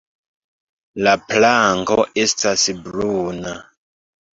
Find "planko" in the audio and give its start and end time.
1.27-2.01